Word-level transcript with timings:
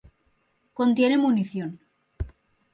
Contiene 0.73 1.15
munición. 1.19 1.79